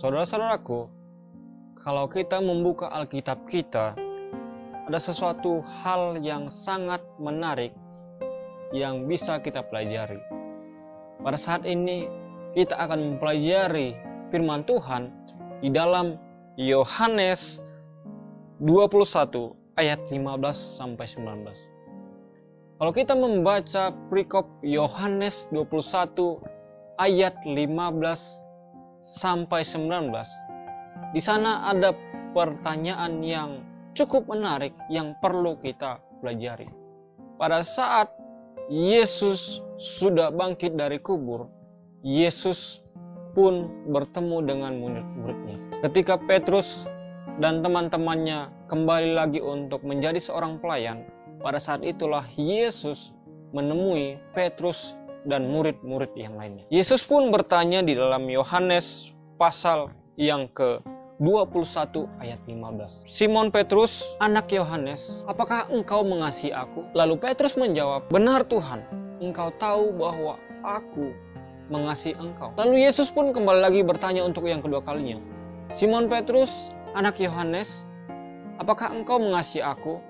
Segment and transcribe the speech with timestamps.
[0.00, 0.88] Saudara-saudaraku,
[1.76, 3.92] kalau kita membuka Alkitab kita,
[4.88, 7.76] ada sesuatu hal yang sangat menarik
[8.72, 10.16] yang bisa kita pelajari.
[11.20, 12.08] Pada saat ini,
[12.56, 13.92] kita akan mempelajari
[14.32, 15.12] firman Tuhan
[15.60, 16.16] di dalam
[16.56, 17.60] Yohanes
[18.64, 21.44] 21 ayat 15 sampai 19.
[22.80, 26.40] Kalau kita membaca perikop Yohanes 21
[26.96, 28.39] ayat 15
[29.00, 30.12] sampai 19.
[31.16, 31.96] Di sana ada
[32.36, 33.64] pertanyaan yang
[33.96, 36.68] cukup menarik yang perlu kita pelajari.
[37.40, 38.12] Pada saat
[38.70, 41.48] Yesus sudah bangkit dari kubur,
[42.04, 42.84] Yesus
[43.32, 45.56] pun bertemu dengan murid-muridnya.
[45.80, 46.86] Ketika Petrus
[47.40, 51.08] dan teman-temannya kembali lagi untuk menjadi seorang pelayan,
[51.40, 53.16] pada saat itulah Yesus
[53.56, 54.94] menemui Petrus
[55.28, 56.64] dan murid-murid yang lainnya.
[56.72, 60.80] Yesus pun bertanya di dalam Yohanes pasal yang ke
[61.20, 63.04] 21 ayat 15.
[63.04, 66.88] Simon Petrus, anak Yohanes, apakah engkau mengasihi aku?
[66.96, 68.80] Lalu Petrus menjawab, benar Tuhan,
[69.20, 71.12] engkau tahu bahwa aku
[71.68, 72.56] mengasihi engkau.
[72.56, 75.20] Lalu Yesus pun kembali lagi bertanya untuk yang kedua kalinya.
[75.76, 77.84] Simon Petrus, anak Yohanes,
[78.56, 80.00] apakah engkau mengasihi aku?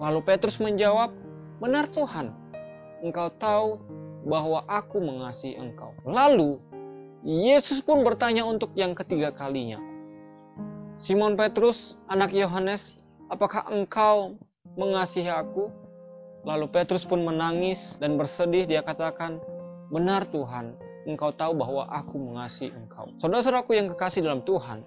[0.00, 1.12] Lalu Petrus menjawab,
[1.60, 2.32] benar Tuhan,
[3.04, 3.76] engkau tahu
[4.28, 5.96] bahwa aku mengasihi engkau.
[6.04, 6.60] Lalu
[7.24, 9.80] Yesus pun bertanya untuk yang ketiga kalinya.
[11.00, 12.94] Simon Petrus, anak Yohanes,
[13.26, 14.38] apakah engkau
[14.78, 15.72] mengasihi aku?
[16.46, 18.68] Lalu Petrus pun menangis dan bersedih.
[18.70, 19.42] Dia katakan,
[19.90, 24.86] "Benar Tuhan, engkau tahu bahwa aku mengasihi engkau." Saudara-saudaraku yang kekasih dalam Tuhan,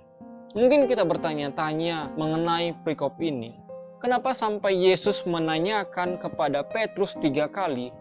[0.56, 3.56] mungkin kita bertanya-tanya mengenai perikop ini.
[4.02, 7.94] Kenapa sampai Yesus menanyakan kepada Petrus tiga kali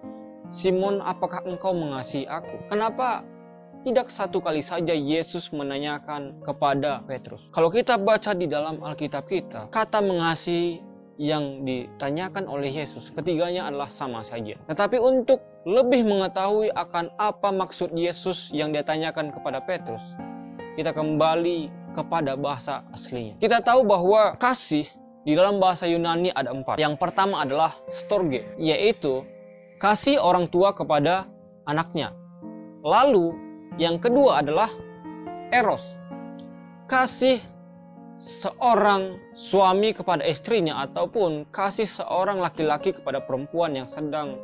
[0.50, 2.58] Simon, apakah engkau mengasihi aku?
[2.66, 3.22] Kenapa
[3.80, 7.40] tidak satu kali saja Yesus menanyakan kepada Petrus.
[7.54, 10.84] Kalau kita baca di dalam Alkitab kita, kata mengasihi
[11.20, 14.56] yang ditanyakan oleh Yesus, ketiganya adalah sama saja.
[14.68, 20.00] Tetapi untuk lebih mengetahui akan apa maksud Yesus yang ditanyakan kepada Petrus,
[20.76, 23.36] kita kembali kepada bahasa aslinya.
[23.40, 24.88] Kita tahu bahwa kasih
[25.24, 26.80] di dalam bahasa Yunani ada empat.
[26.80, 29.24] Yang pertama adalah storge, yaitu
[29.80, 31.24] kasih orang tua kepada
[31.64, 32.12] anaknya.
[32.84, 33.32] Lalu
[33.80, 34.68] yang kedua adalah
[35.56, 35.96] eros.
[36.84, 37.40] Kasih
[38.20, 44.36] seorang suami kepada istrinya ataupun kasih seorang laki-laki kepada perempuan yang sedang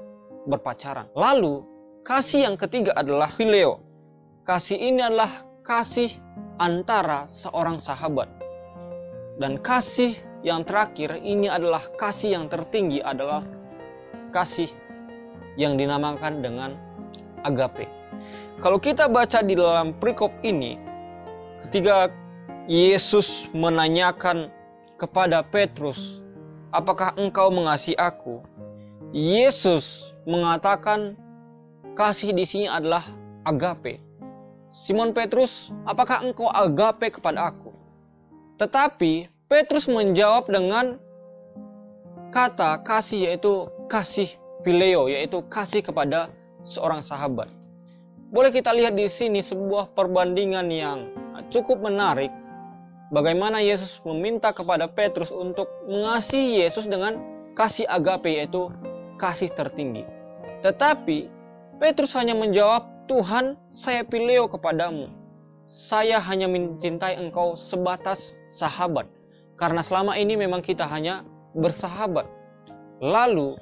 [0.49, 1.13] berpacaran.
[1.13, 1.61] Lalu
[2.01, 3.85] kasih yang ketiga adalah phileo.
[4.49, 6.09] Kasih ini adalah kasih
[6.57, 8.33] antara seorang sahabat.
[9.37, 13.45] Dan kasih yang terakhir ini adalah kasih yang tertinggi adalah
[14.33, 14.73] kasih
[15.57, 16.77] yang dinamakan dengan
[17.45, 17.89] agape.
[18.61, 20.81] Kalau kita baca di dalam perikop ini,
[21.69, 22.09] ketika
[22.65, 24.49] Yesus menanyakan
[24.97, 26.25] kepada Petrus,
[26.73, 28.41] "Apakah engkau mengasihi aku?"
[29.13, 31.17] Yesus mengatakan
[31.97, 33.05] kasih di sini adalah
[33.45, 34.01] agape.
[34.73, 37.73] Simon Petrus, "Apakah engkau agape kepada aku?"
[38.57, 40.97] Tetapi Petrus menjawab dengan
[42.33, 44.33] kata kasih yaitu kasih
[44.67, 46.35] phileo yaitu kasih kepada
[46.67, 47.47] seorang sahabat.
[48.35, 51.15] Boleh kita lihat di sini sebuah perbandingan yang
[51.55, 52.35] cukup menarik
[53.15, 57.23] bagaimana Yesus meminta kepada Petrus untuk mengasihi Yesus dengan
[57.55, 58.67] kasih agape yaitu
[59.23, 60.03] kasih tertinggi.
[60.67, 61.31] Tetapi
[61.79, 65.07] Petrus hanya menjawab, "Tuhan, saya phileo kepadamu.
[65.71, 69.07] Saya hanya mencintai engkau sebatas sahabat."
[69.55, 71.23] Karena selama ini memang kita hanya
[71.57, 72.27] bersahabat.
[73.01, 73.57] Lalu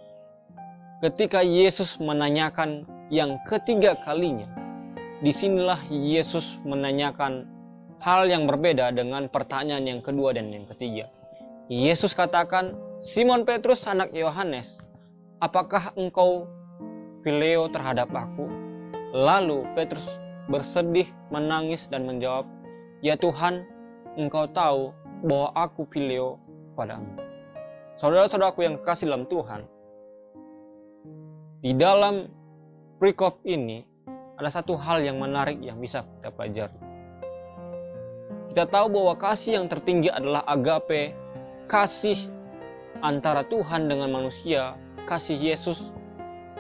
[1.03, 4.47] ketika Yesus menanyakan yang ketiga kalinya.
[5.25, 7.49] Di sinilah Yesus menanyakan
[8.05, 11.09] hal yang berbeda dengan pertanyaan yang kedua dan yang ketiga.
[11.73, 14.77] Yesus katakan, Simon Petrus anak Yohanes,
[15.41, 16.45] apakah engkau
[17.25, 18.45] phileo terhadap aku?
[19.17, 20.05] Lalu Petrus
[20.53, 22.45] bersedih, menangis dan menjawab,
[23.01, 23.65] Ya Tuhan,
[24.21, 24.93] engkau tahu
[25.25, 26.37] bahwa aku phileo
[26.77, 27.17] padamu.
[27.97, 29.65] Saudara-saudaraku yang kasih dalam Tuhan,
[31.65, 32.29] di dalam
[33.01, 33.81] prekop ini
[34.37, 36.77] ada satu hal yang menarik yang bisa kita pelajari.
[38.53, 41.17] Kita tahu bahwa kasih yang tertinggi adalah agape,
[41.65, 42.21] kasih
[43.01, 44.77] antara Tuhan dengan manusia,
[45.09, 45.89] kasih Yesus,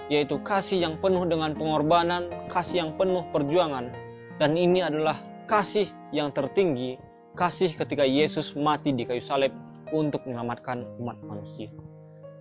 [0.08, 3.92] yaitu kasih yang penuh dengan pengorbanan, kasih yang penuh perjuangan,
[4.40, 5.84] dan ini adalah kasih
[6.16, 6.96] yang tertinggi,
[7.36, 9.52] kasih ketika Yesus mati di kayu salib
[9.92, 11.68] untuk menyelamatkan umat manusia.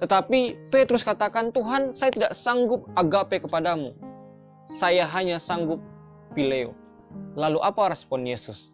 [0.03, 3.95] Tetapi Petrus katakan, Tuhan saya tidak sanggup agape kepadamu.
[4.67, 5.79] Saya hanya sanggup
[6.35, 6.75] pileo.
[7.39, 8.67] Lalu apa respon Yesus?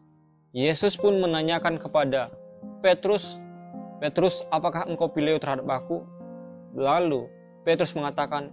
[0.57, 2.33] Yesus pun menanyakan kepada
[2.81, 3.37] Petrus,
[4.01, 6.01] Petrus, apakah engkau pilih terhadap aku?
[6.73, 7.29] Lalu
[7.61, 8.49] Petrus mengatakan,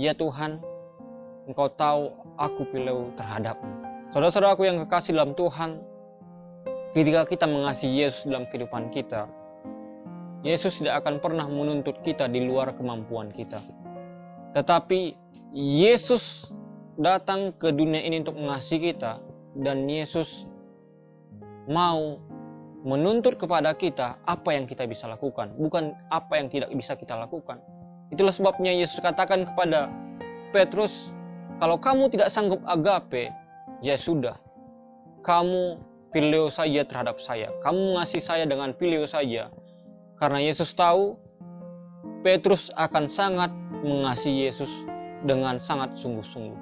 [0.00, 0.64] Ya Tuhan,
[1.44, 3.84] engkau tahu aku pilih terhadapmu.
[4.16, 5.84] Saudara-saudaraku yang kekasih dalam Tuhan,
[6.96, 9.28] ketika kita mengasihi Yesus dalam kehidupan kita,
[10.44, 13.64] Yesus tidak akan pernah menuntut kita di luar kemampuan kita.
[14.52, 15.16] Tetapi
[15.56, 16.52] Yesus
[17.00, 19.18] datang ke dunia ini untuk mengasihi kita
[19.64, 20.44] dan Yesus
[21.64, 22.20] mau
[22.84, 27.56] menuntut kepada kita apa yang kita bisa lakukan, bukan apa yang tidak bisa kita lakukan.
[28.12, 29.88] Itulah sebabnya Yesus katakan kepada
[30.52, 31.10] Petrus,
[31.56, 33.32] kalau kamu tidak sanggup agape,
[33.80, 34.36] ya sudah.
[35.24, 35.80] Kamu
[36.12, 37.48] pilih saja terhadap saya.
[37.64, 39.48] Kamu mengasihi saya dengan pilih saja.
[40.24, 41.20] Karena Yesus tahu
[42.24, 43.52] Petrus akan sangat
[43.84, 44.72] mengasihi Yesus
[45.20, 46.56] dengan sangat sungguh-sungguh.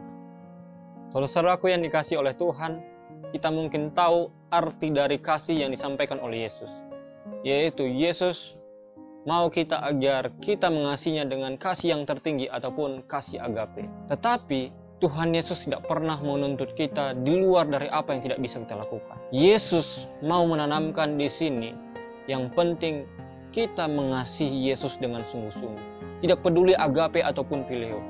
[1.14, 2.82] Saudara-saudaraku yang dikasih oleh Tuhan,
[3.30, 6.66] kita mungkin tahu arti dari kasih yang disampaikan oleh Yesus,
[7.46, 8.58] yaitu Yesus
[9.30, 13.86] mau kita agar kita mengasihinya dengan kasih yang tertinggi ataupun kasih agape.
[14.10, 18.74] Tetapi Tuhan Yesus tidak pernah menuntut kita di luar dari apa yang tidak bisa kita
[18.74, 19.22] lakukan.
[19.30, 21.70] Yesus mau menanamkan di sini
[22.26, 23.06] yang penting
[23.52, 25.84] kita mengasihi Yesus dengan sungguh-sungguh.
[26.24, 28.00] Tidak peduli agape ataupun pileo.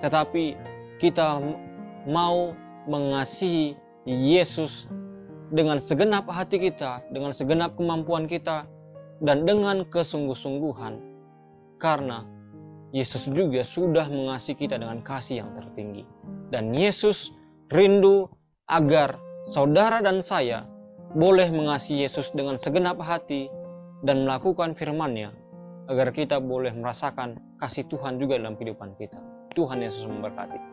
[0.00, 0.54] Tetapi
[1.02, 1.42] kita
[2.06, 2.54] mau
[2.86, 3.74] mengasihi
[4.06, 4.86] Yesus
[5.52, 8.66] dengan segenap hati kita, dengan segenap kemampuan kita,
[9.22, 10.98] dan dengan kesungguh-sungguhan,
[11.78, 12.26] karena
[12.90, 16.02] Yesus juga sudah mengasihi kita dengan kasih yang tertinggi,
[16.50, 17.30] dan Yesus
[17.70, 18.26] rindu
[18.66, 19.16] agar
[19.46, 20.66] saudara dan saya
[21.14, 23.46] boleh mengasihi Yesus dengan segenap hati
[24.02, 25.30] dan melakukan firman-Nya,
[25.86, 29.18] agar kita boleh merasakan kasih Tuhan juga dalam kehidupan kita.
[29.54, 30.71] Tuhan Yesus memberkati.